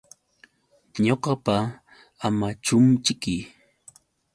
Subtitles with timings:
[1.05, 1.55] Ñuqapa
[2.25, 3.35] Amachumćhiki.